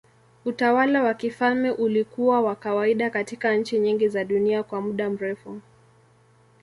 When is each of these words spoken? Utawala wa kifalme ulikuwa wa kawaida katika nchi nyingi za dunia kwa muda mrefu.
Utawala 0.45 1.03
wa 1.03 1.13
kifalme 1.13 1.71
ulikuwa 1.71 2.41
wa 2.41 2.55
kawaida 2.55 3.09
katika 3.09 3.55
nchi 3.55 3.79
nyingi 3.79 4.07
za 4.09 4.23
dunia 4.23 4.63
kwa 4.63 4.81
muda 4.81 5.09
mrefu. 5.09 5.61